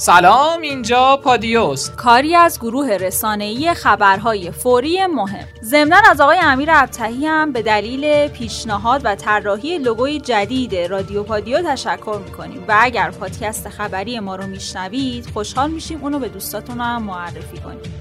[0.00, 1.90] سلام اینجا پادیوس.
[1.90, 5.44] کاری از گروه رسانه‌ای خبرهای فوری مهم.
[5.62, 11.62] ضمنا از آقای امیر ابتهی هم به دلیل پیشنهاد و طراحی لوگوی جدید رادیو پادیو
[11.62, 12.64] تشکر می‌کنیم.
[12.68, 17.97] و اگر پادکست خبری ما رو میشنوید خوشحال میشیم اونو به دوستاتون هم معرفی کنیم.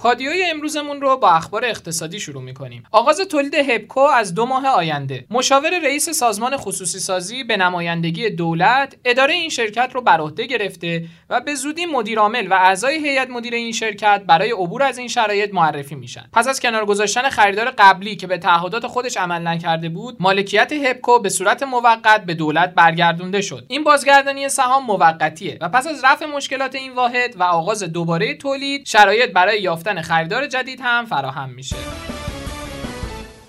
[0.00, 2.82] پادیوی امروزمون رو با اخبار اقتصادی شروع می‌کنیم.
[2.92, 5.26] آغاز تولید هپکو از دو ماه آینده.
[5.30, 11.04] مشاور رئیس سازمان خصوصی سازی به نمایندگی دولت اداره این شرکت رو بر عهده گرفته
[11.30, 15.54] و به زودی مدیرعامل و اعضای هیئت مدیره این شرکت برای عبور از این شرایط
[15.54, 16.30] معرفی میشن.
[16.32, 21.18] پس از کنار گذاشتن خریدار قبلی که به تعهدات خودش عمل نکرده بود مالکیت هپکو
[21.18, 23.64] به صورت موقت به دولت برگردونده شد.
[23.68, 28.86] این بازگردانی سهام موقتیه و پس از رفع مشکلات این واحد و آغاز دوباره تولید
[28.86, 31.76] شرایط برای یافتن خریدار جدید هم فراهم میشه.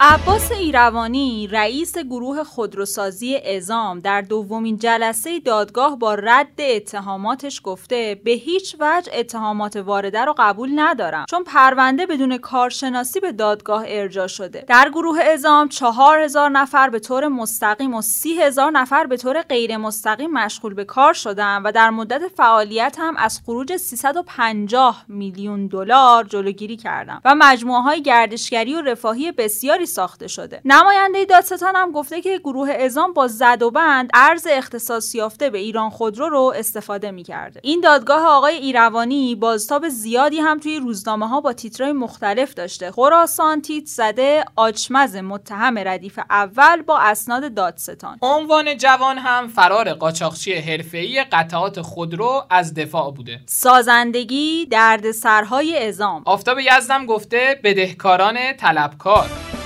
[0.03, 8.31] عباس ایروانی رئیس گروه خودروسازی ازام در دومین جلسه دادگاه با رد اتهاماتش گفته به
[8.31, 14.65] هیچ وجه اتهامات وارده رو قبول ندارم چون پرونده بدون کارشناسی به دادگاه ارجا شده.
[14.67, 19.41] در گروه ازام چهار هزار نفر به طور مستقیم و سی هزار نفر به طور
[19.41, 25.67] غیر مستقیم مشغول به کار شدن و در مدت فعالیت هم از خروج 350 میلیون
[25.67, 30.61] دلار جلوگیری کردم و مجموعه های گردشگری و رفاهی بسیاری ساخته شده.
[30.65, 35.57] نماینده دادستان هم گفته که گروه ازام با زد و بند ارز اختصاص یافته به
[35.57, 37.59] ایران خودرو رو استفاده می‌کرده.
[37.63, 42.91] این دادگاه آقای ایروانی بازتاب زیادی هم توی روزنامه ها با تیترهای مختلف داشته.
[42.91, 48.17] خراسان تیت زده آچمز متهم ردیف اول با اسناد دادستان.
[48.21, 53.39] عنوان جوان هم فرار قاچاقچی حرفه‌ای قطعات خودرو از دفاع بوده.
[53.45, 59.60] سازندگی دردسرهای ازام آفتاب یزدم گفته بدهکاران طلبکار.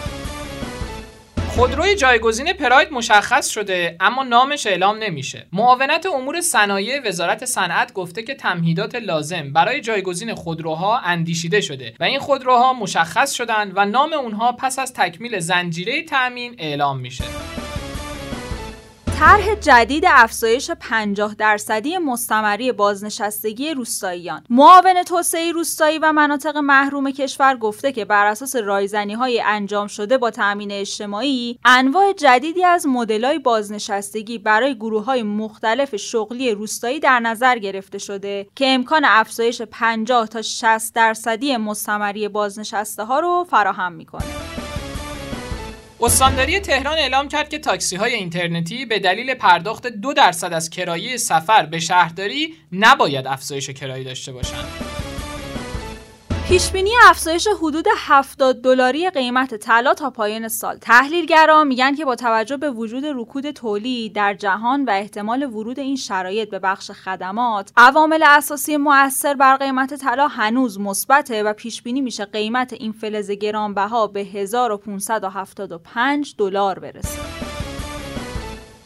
[1.55, 5.47] خودروی جایگزین پراید مشخص شده اما نامش اعلام نمیشه.
[5.53, 12.03] معاونت امور صنایع وزارت صنعت گفته که تمهیدات لازم برای جایگزین خودروها اندیشیده شده و
[12.03, 17.23] این خودروها مشخص شدند و نام اونها پس از تکمیل زنجیره تأمین اعلام میشه.
[19.19, 24.43] طرح جدید افزایش 50 درصدی مستمری بازنشستگی روستاییان.
[24.49, 30.17] معاون توسعه روستایی و مناطق محروم کشور گفته که بر اساس رایزنی های انجام شده
[30.17, 32.85] با تامین اجتماعی انواع جدیدی از
[33.23, 39.61] های بازنشستگی برای گروه های مختلف شغلی روستایی در نظر گرفته شده که امکان افزایش
[39.61, 44.64] 50 تا 60 درصدی مستمری بازنشسته ها رو فراهم می‌کنه.
[46.05, 51.17] استانداری تهران اعلام کرد که تاکسی های اینترنتی به دلیل پرداخت دو درصد از کرایه
[51.17, 54.94] سفر به شهرداری نباید افزایش کرایه داشته باشند.
[56.47, 60.78] پیشبینی افزایش حدود 70 دلاری قیمت طلا تا پایان سال.
[60.78, 65.95] تحلیلگران میگن که با توجه به وجود رکود تولید در جهان و احتمال ورود این
[65.95, 72.01] شرایط به بخش خدمات عوامل اساسی مؤثر بر قیمت طلا هنوز مثبته و پیش بینی
[72.01, 77.44] میشه قیمت این فلز گرانبها به 1575 دلار برسه.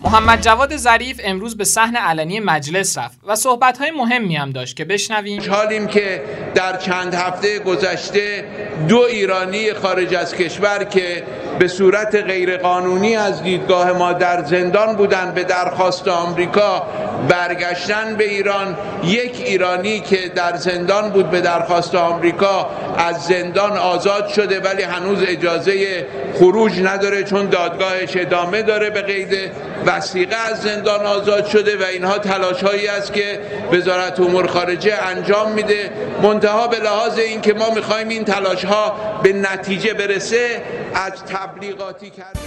[0.02, 4.86] محمد جواد ظریف امروز به صحن علنی مجلس رفت و صحبت‌های مهمی هم داشت که
[4.86, 5.42] بشنویم.
[5.52, 6.22] حالیم که
[6.56, 8.46] در چند هفته گذشته
[8.88, 11.24] دو ایرانی خارج از کشور که
[11.60, 16.88] به صورت غیرقانونی از دیدگاه ما در زندان بودند به درخواست آمریکا
[17.30, 18.78] برگشتن به ایران.
[19.04, 25.24] یک ایرانی که در زندان بود به درخواست آمریکا از زندان آزاد شده ولی هنوز
[25.28, 29.52] اجازه خروج نداره چون دادگاهش ادامه داره به قید
[29.86, 33.42] وسیقه از زندان آزاد شده و اینها تلاش هایی است که
[33.72, 35.92] وزارت امور خارجه انجام میده.
[36.24, 40.64] منتها به لحاظ اینکه ما می‌خوایم این تلاش ها به نتیجه برسه
[40.94, 42.40] از تبلیغاتی کردن.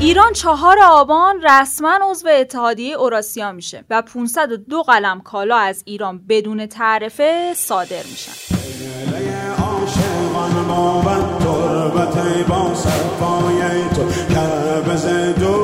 [0.00, 6.66] ایران چهار آبان رسما عضو اتحادیه اوراسیا میشه و 502 قلم کالا از ایران بدون
[6.66, 8.32] تعرفه صادر میشن.
[11.84, 13.60] قربت با صفای
[13.94, 15.06] تو کربز
[15.40, 15.63] دو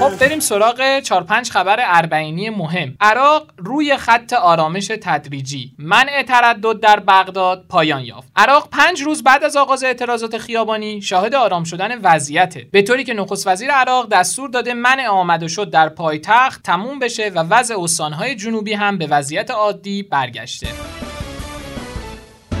[0.00, 2.96] خب بریم سراغ 4 5 خبر اربعینی مهم.
[3.00, 5.72] عراق روی خط آرامش تدریجی.
[5.78, 8.28] منع تردد در بغداد پایان یافت.
[8.36, 12.66] عراق پنج روز بعد از آغاز اعتراضات خیابانی شاهد آرام شدن وضعیته.
[12.70, 16.98] به طوری که نخست وزیر عراق دستور داده منع آمد و شد در پایتخت تموم
[16.98, 20.66] بشه و وضع استانهای جنوبی هم به وضعیت عادی برگشته.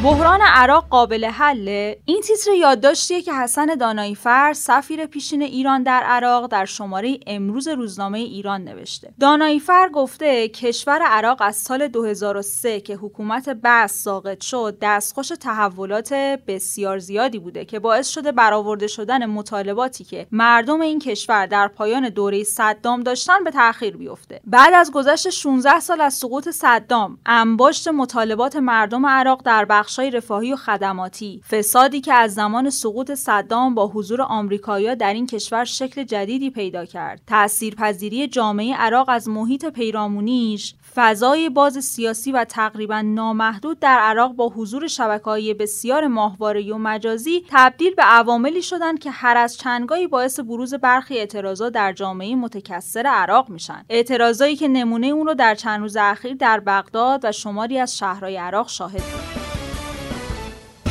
[0.04, 6.02] بحران عراق قابل حله این تیتر یادداشتیه که حسن دانایی فر سفیر پیشین ایران در
[6.02, 9.14] عراق در شماره امروز روزنامه ایران نوشته.
[9.20, 16.12] دانایی فر گفته کشور عراق از سال 2003 که حکومت بس ساقط شد دستخوش تحولات
[16.46, 22.08] بسیار زیادی بوده که باعث شده برآورده شدن مطالباتی که مردم این کشور در پایان
[22.08, 24.40] دوره صدام داشتن به تأخیر بیفته.
[24.44, 30.52] بعد از گذشت 16 سال از سقوط صدام انباشت مطالبات مردم عراق در بخشای رفاهی
[30.52, 31.42] و خدماتی.
[31.50, 36.84] فسادی که از زمان سقوط صدام با حضور آمریکایی‌ها در این کشور شکل جدیدی پیدا
[36.84, 37.20] کرد.
[37.26, 44.48] تاثیرپذیری جامعه عراق از محیط پیرامونیش فضای باز سیاسی و تقریبا نامحدود در عراق با
[44.48, 50.40] حضور شبکه‌های بسیار ماهواره‌ای و مجازی تبدیل به عواملی شدند که هر از چندگاهی باعث
[50.40, 53.84] بروز برخی اعتراضات در جامعه متکثر عراق میشن.
[53.88, 58.36] اعتراضایی که نمونه اون رو در چند روز اخیر در بغداد و شماری از شهرهای
[58.36, 59.33] عراق شاهد بود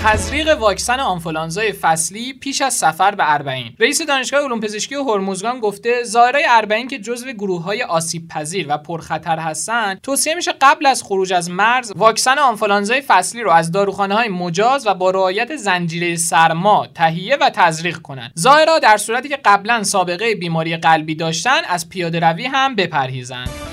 [0.03, 3.75] تزریق واکسن آنفولانزای فصلی پیش از سفر به اربعین.
[3.79, 8.77] رئیس دانشگاه علوم پزشکی هرمزگان گفته زائرای اربعین که جزو گروه های آسیب پذیر و
[8.77, 14.15] پرخطر هستند توصیه میشه قبل از خروج از مرز واکسن آنفولانزای فصلی رو از داروخانه
[14.15, 18.31] های مجاز و با رعایت زنجیره سرما تهیه و تزریق کنند.
[18.35, 23.72] زائرا در صورتی که قبلا سابقه بیماری قلبی داشتن از پیاده روی هم بپرهیزند.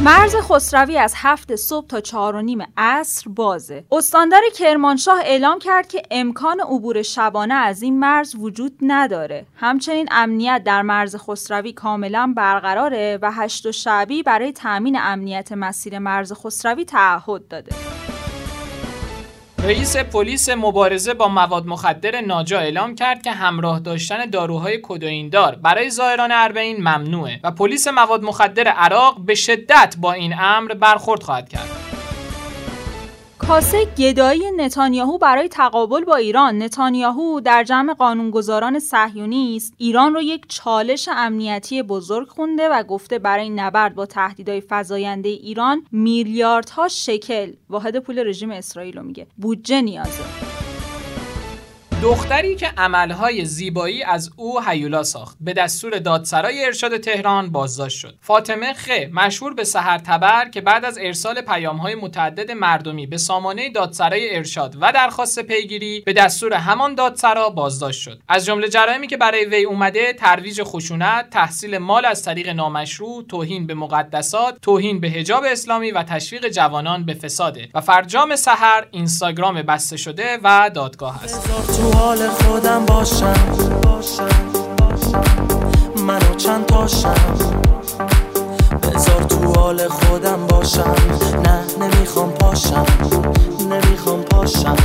[0.00, 3.84] مرز خسروی از هفت صبح تا چهار و نیم عصر بازه.
[3.92, 9.46] استاندار کرمانشاه اعلام کرد که امکان عبور شبانه از این مرز وجود نداره.
[9.56, 15.98] همچنین امنیت در مرز خسروی کاملا برقراره و هشت و شعبی برای تأمین امنیت مسیر
[15.98, 17.72] مرز خسروی تعهد داده.
[19.62, 25.90] رئیس پلیس مبارزه با مواد مخدر ناجا اعلام کرد که همراه داشتن داروهای کدوئیندار برای
[25.90, 31.48] زائران اربعین ممنوعه و پلیس مواد مخدر عراق به شدت با این امر برخورد خواهد
[31.48, 31.97] کرد.
[33.48, 36.62] کاسه گدایی نتانیاهو برای تقابل با ایران.
[36.62, 43.50] نتانیاهو در جمع قانونگذاران صهیونیست ایران رو یک چالش امنیتی بزرگ خونده و گفته برای
[43.50, 47.52] نبرد با تهدیدهای فزاینده ایران میلیاردها شکل.
[47.70, 49.26] واحد پول رژیم اسرائیل رو میگه.
[49.36, 50.57] بودجه نیازه.
[52.02, 55.36] دختری که عملهای زیبایی از او هیولا ساخت.
[55.40, 58.14] به دستور دادسرای ارشاد تهران بازداشت شد.
[58.20, 58.90] فاطمه خ.
[59.12, 64.76] مشهور به سحر تبر که بعد از ارسال پیامهای متعدد مردمی به سامانه دادسرای ارشاد
[64.80, 68.20] و درخواست پیگیری به دستور همان دادسرا بازداشت شد.
[68.28, 73.66] از جمله جرایمی که برای وی اومده ترویج خشونت تحصیل مال از طریق نامشروع توهین
[73.66, 77.68] به مقدسات توهین به حجاب اسلامی و تشویق جوانان به فساده.
[77.74, 81.87] و فرجام سحر اینستاگرام بسته شده و دادگاه است.
[81.88, 83.34] تو حال خودم باشم.
[86.06, 87.14] منو چند تاشم.
[88.82, 90.94] بذار تو حال خودم باشم.
[91.44, 92.86] نه نمی‌خوام پاشم.
[93.70, 94.76] نمی‌خوام پاشم.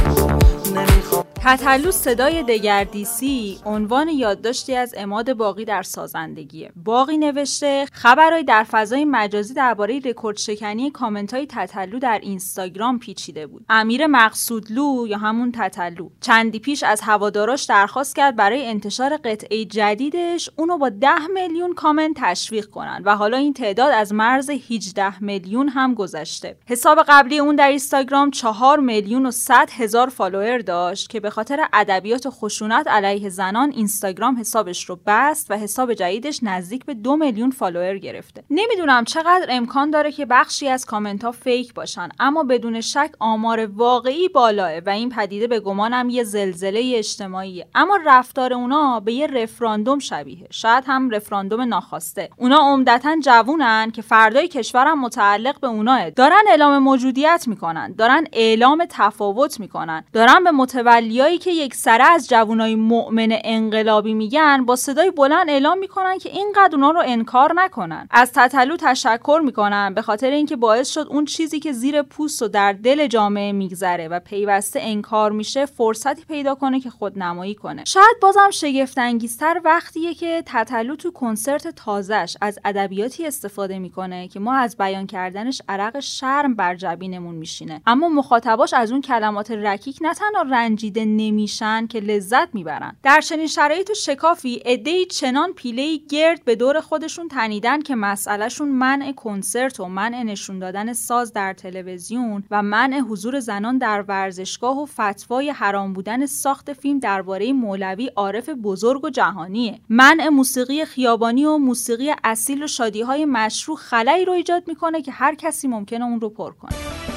[0.75, 6.71] نمی‌خوام تتلو صدای دگردیسی عنوان یادداشتی از اماد باقی در سازندگیه.
[6.75, 13.47] باقی نوشته خبرهای در فضای مجازی درباره رکورد شکنی کامنت های تتلو در اینستاگرام پیچیده
[13.47, 13.65] بود.
[13.69, 16.09] امیر مقصودلو یا همون تتلو.
[16.21, 22.15] چندی پیش از هواداراش درخواست کرد برای انتشار قطعه جدیدش اونو با 10 میلیون کامنت
[22.15, 26.57] تشویق کنن و حالا این تعداد از مرز 18 میلیون هم گذشته.
[26.65, 31.67] حساب قبلی اون در اینستاگرام 4 میلیون و 100 هزار follower داشت که به خاطر
[31.73, 37.51] ادبیات خشونت علیه زنان اینستاگرام حسابش رو بست و حساب جدیدش نزدیک به دو میلیون
[37.51, 38.43] follower گرفته.
[38.49, 43.65] نمی‌دونم چقدر امکان داره که بخشی از کامنت ها fake باشن اما بدون شک آمار
[43.65, 47.67] واقعی بالاست و این پدیده به گمانم یه زلزله اجتماعیه.
[47.75, 52.29] اما رفتار اونا به یه رفراندوم شبیه شاید هم رفراندوم ناخواسته.
[52.37, 58.85] اونا عمدتا جوونن که فردای کشورم متعلق به اوناست دارن اعلام موجودیت می‌کنن دارن اعلام
[58.89, 65.11] تفاوت می‌کنن دارن به متولی که یک سره از جوانای مؤمن انقلابی میگن با صدای
[65.11, 68.07] بلند اعلام می‌کنن که اینقدر اونا رو انکار نکنن.
[68.11, 72.47] از تتلو تشکر می‌کنن به خاطر اینکه باعث شد اون چیزی که زیر پوست و
[72.47, 77.83] در دل جامعه میگذره و پیوسته انکار میشه فرصتی پیدا کنه که خود نمایی کنه.
[77.85, 84.39] شاید بازم شگفت انگیزتر وقتیه که تتلو تو کنسرت تازش از ادبیاتی استفاده می‌کنه که
[84.39, 87.81] ما از بیان کردنش عرق شرم بر جبینمون میشینه.
[87.85, 92.95] اما مخاطباش از اون کلمات رکیک نه تنها رنجیده نمیشن که لذت می‌برن.
[93.03, 98.69] در چنین شرایط و شکافی عدهای چنان پیله گرد به دور خودشون تنیدن که مسئلهشون
[98.69, 104.81] منع کنسرت و منع نشون دادن ساز در تلویزیون و منع حضور زنان در ورزشگاه
[104.81, 109.79] و فتوای حرام بودن ساخت فیلم درباره مولوی عارف بزرگ و جهانیه.
[109.89, 115.11] منع موسیقی خیابانی و موسیقی اصیل و شادی های مشروع خلایی رو ایجاد می‌کنه که
[115.11, 117.12] هر کسی ممکنه اون رو پر کنه.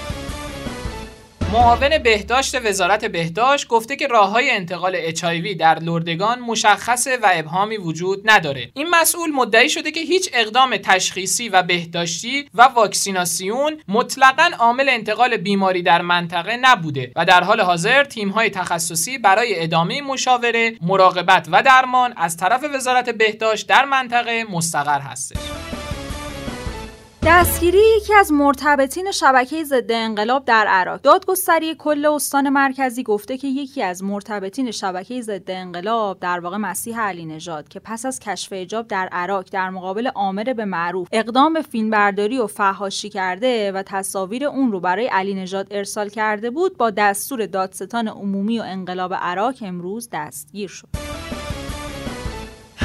[1.52, 5.24] معاون بهداشت وزارت بهداشت گفته که راه های انتقال اچ
[5.58, 8.70] در لردگان مشخصه و ابهامی وجود نداره.
[8.74, 15.36] این مسئول مدعی شده که هیچ اقدام تشخیصی و بهداشتی و واکسیناسیون مطلقا عامل انتقال
[15.36, 21.48] بیماری در منطقه نبوده و در حال حاضر تیم های تخصصی برای ادامه مشاوره مراقبت
[21.52, 25.75] و درمان از طرف وزارت بهداشت در منطقه مستقر هستش.
[27.28, 31.00] دستگیری یکی از مرتبطین شبکه ضد انقلاب در عراق.
[31.00, 37.00] دادگستری کل استان مرکزی گفته که یکی از مرتبطین شبکه ضد انقلاب در واقع مسیح
[37.00, 41.52] علی نژاد که پس از کشف اجاب در عراق در مقابل عامر به معروف اقدام
[41.52, 46.76] به فیلمبرداری و فحاشی کرده و تصاویر اون رو برای علی نژاد ارسال کرده بود
[46.76, 51.05] با دستور دادستان عمومی و انقلاب عراق امروز دستگیر شد.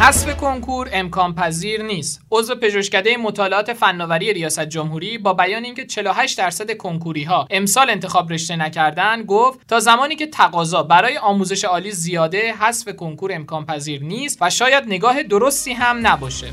[0.01, 2.21] حذف کنکور امکان پذیر نیست.
[2.31, 8.31] عضو پژوهشکده مطالعات فناوری ریاست جمهوری با بیان اینکه 48 درصد کنکوری ها امسال انتخاب
[8.31, 14.03] رشته نکردن گفت تا زمانی که تقاضا برای آموزش عالی زیاده حذف کنکور امکان پذیر
[14.03, 16.47] نیست و شاید نگاه درستی هم نباشه.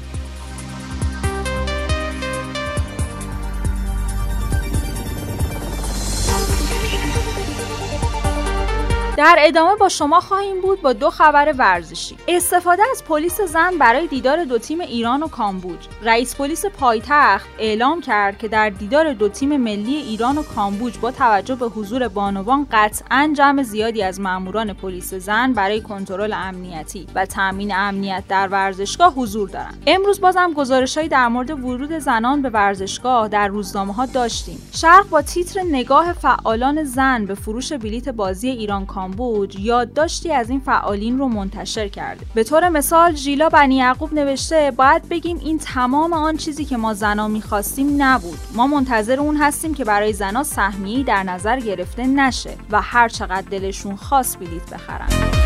[9.19, 12.17] در ادامه با شما خواهیم بود با دو خبر ورزشی.
[12.29, 15.79] استفاده از پلیس زن برای دیدار دو تیم ایران و کامبوج.
[16.03, 21.11] رئیس پلیس پایتخت اعلام کرد که در دیدار دو تیم ملی ایران و کامبوج با
[21.11, 27.27] توجه به حضور بانوان قطعا جمع زیادی از ماموران پلیس زن برای کنترل امنیتی و
[27.27, 29.83] تامین امنیت در ورزشگاه حضور دارند.
[29.87, 34.59] امروز بازم گزارشهایی در مورد ورود زنان به ورزشگاه در روزنامه ها داشتیم.
[34.73, 40.50] شرق با تیتر نگاه فعالان زن به فروش بلیت بازی ایران کامبوج کامبوج یادداشتی از
[40.50, 45.59] این فعالین رو منتشر کرده به طور مثال ژیلا بنی یعقوب نوشته باید بگیم این
[45.59, 48.38] تمام آن چیزی که ما زنا می‌خواستیم نبود.
[48.55, 53.49] ما منتظر اون هستیم که برای زنا سهمیه در نظر گرفته نشه و هر چقدر
[53.50, 55.38] دلشون خواست بلیت بخرن.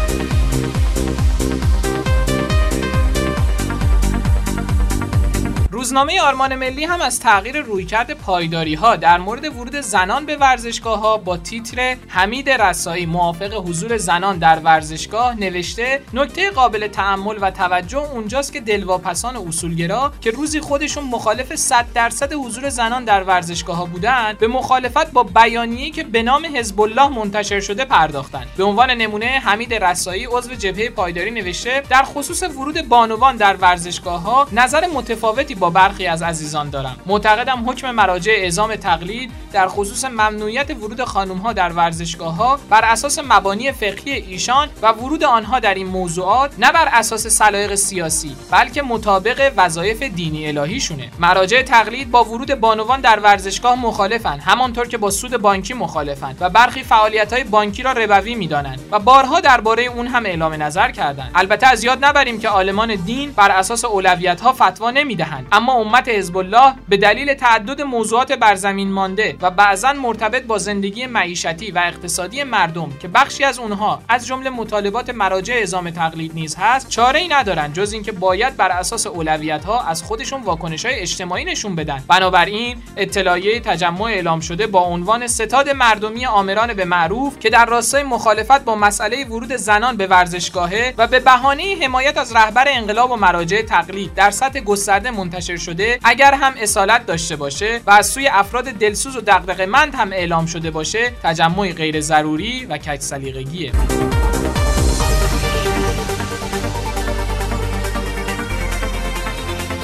[5.83, 11.01] روزنامه آرمان ملی هم از تغییر رویکرد پایداری ها در مورد ورود زنان به ورزشگاه
[11.01, 17.51] ها با تیتر حمید رسایی موافق حضور زنان در ورزشگاه نوشته نکته قابل تعمل و
[17.51, 23.77] توجه اونجاست که دلواپسان اصولگرا که روزی خودشون مخالف 100 درصد حضور زنان در ورزشگاه
[23.77, 28.47] ها بودن به مخالفت با بیانیه‌ای که به نام حزب الله منتشر شده پرداختند.
[28.57, 34.23] به عنوان نمونه حمید رسایی عضو جبهه پایداری نوشته در خصوص ورود بانوان در ورزشگاه
[34.23, 36.97] ها نظر متفاوتی با برخی از عزیزان دارم.
[37.07, 42.85] معتقدم حکم مراجع اعزام تقلید در خصوص ممنوعیت ورود خانم ها در ورزشگاه ها بر
[42.85, 48.37] اساس مبانی فقهی ایشان و ورود آنها در این موضوعات نه بر اساس سلایق سیاسی
[48.51, 51.11] بلکه مطابق وظایف دینی الهیشونه.
[51.19, 56.51] مراجع تقلید با ورود بانوان در ورزشگاه مخالفن همانطور که با سود بانکی مخالفن و
[56.51, 61.31] برخی فعالیت های بانکی را ربوی می‌دانند و بارها درباره اون هم اعلام نظر کردند.
[61.35, 66.09] البته از یاد نبریم که عالمان دین بر اساس اولویت ها فتوا نمی‌دهند اما امت
[66.09, 71.71] حزب الله به دلیل تعدد موضوعات بر زمین مانده و بعضا مرتبط با زندگی معیشتی
[71.71, 76.89] و اقتصادی مردم که بخشی از اونها از جمله مطالبات مراجع اعزام تقلید نیز هست
[76.89, 81.45] چاره ای ندارن جز اینکه باید بر اساس اولویت ها از خودشون واکنش های اجتماعی
[81.45, 82.05] نشون بدن.
[82.09, 88.03] بنابراین اطلاعیه تجمع اعلام شده با عنوان ستاد مردمی آمران به معروف که در راستای
[88.03, 93.17] مخالفت با مسئله ورود زنان به ورزشگاهه و به بهانه حمایت از رهبر انقلاب و
[93.17, 98.29] مراجع تقلید در سطح گسترده منتشر شده اگر هم اصالت داشته باشه و از سوی
[98.29, 103.73] افراد دلسوز و دغدغه‌مند هم اعلام شده باشه تجمع غیر ضروری و کج سلیقگیه.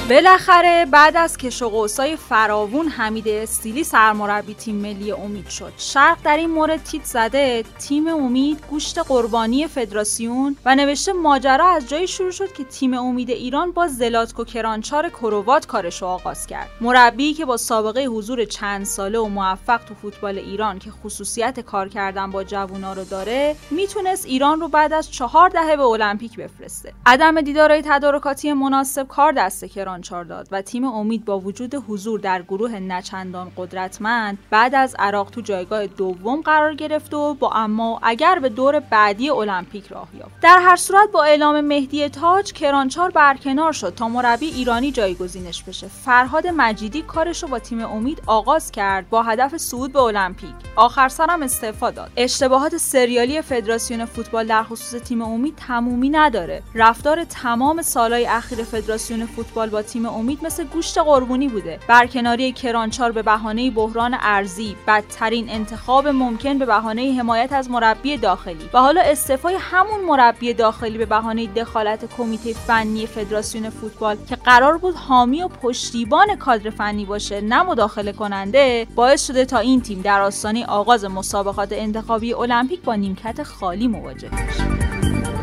[0.09, 1.87] بالاخره بعد از کش و
[2.29, 5.73] فراوون حمید استیلی سرمربی تیم ملی امید شد.
[5.77, 11.89] شرق در این مورد تیت زده تیم امید گوشت قربانی فدراسیون و نوشته ماجرا از
[11.89, 16.69] جایی شروع شد که تیم امید ایران با زلاتکو کرانچار کروات کارش آغاز کرد.
[16.81, 21.89] مربی که با سابقه حضور چند ساله و موفق تو فوتبال ایران که خصوصیت کار
[21.89, 26.93] کردن با جوونا رو داره می‌تونست ایران رو بعد از چهار دهه به المپیک بفرسته.
[27.05, 32.41] عدم دیدارهای تدارکاتی مناسب کار دست کران داد و تیم امید با وجود حضور در
[32.41, 38.39] گروه نچندان قدرتمند بعد از عراق تو جایگاه دوم قرار گرفت و با اما اگر
[38.39, 40.39] به دور بعدی المپیک راه یافت.
[40.41, 45.87] در هر صورت با اعلام مهدی تاج کرانچار برکنار شد تا مربی ایرانی جایگزینش بشه.
[45.87, 50.55] فرهاد مجیدی کارش رو با تیم امید آغاز کرد با هدف صعود به المپیک.
[50.75, 52.11] آخر سرم استعفا داد.
[52.17, 56.63] اشتباهات سریالی فدراسیون فوتبال در خصوص تیم امید تمومی نداره.
[56.75, 61.79] رفتار تمام سالهای اخیر فدراسیون فوتبال با تیم امید مثل گوشت قربونی بوده.
[61.87, 68.69] برکناری کرانچار به بهانه بحران ارزی بدترین انتخاب ممکن به بهانه حمایت از مربی داخلی.
[68.73, 74.77] و حالا استعفای همون مربی داخلی به بهانه دخالت کمیته فنی فدراسیون فوتبال که قرار
[74.77, 80.01] بود حامی و پشتیبان کادر فنی باشه نه مداخله کننده باعث شده تا این تیم
[80.01, 85.38] در آستانه آغاز مسابقات انتخابی المپیک با نیمکت خالی مواجه بشه.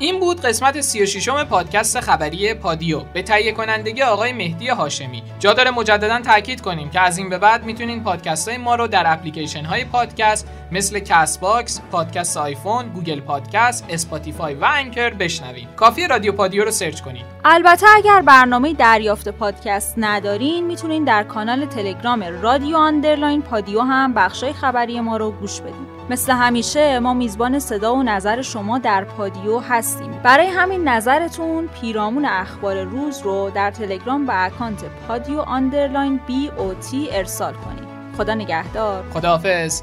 [0.00, 5.52] این بود قسمت 36 ام پادکست خبری پادیو به تهیه کنندگی آقای مهدی هاشمی جا
[5.52, 9.12] داره مجددا تاکید کنیم که از این به بعد می‌تونین پادکست های ما رو در
[9.12, 15.68] اپلیکیشن های پادکست مثل کست باکس، پادکست آیفون، گوگل پادکست، اسپاتیفای و انکر بشنوید.
[15.76, 17.24] کافیه رادیو پادیو رو search کنید.
[17.44, 24.52] البته اگر برنامه دریافت پادکست ندارین می‌تونین در کانال تلگرام رادیو underline پادیو هم بخشای
[24.52, 25.99] خبری ما رو گوش بدین.
[26.10, 30.10] مثل همیشه ما میزبان صدا و نظر شما در پادیو هستیم.
[30.22, 37.54] برای همین نظرتون پیرامون اخبار روز رو در تلگرام به اکانت پادیو underline bot ارسال
[37.54, 37.88] کنید.
[38.16, 39.04] خدا نگهدار.
[39.14, 39.82] خداحافظ.